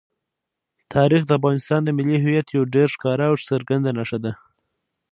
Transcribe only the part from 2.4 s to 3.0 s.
یوه ډېره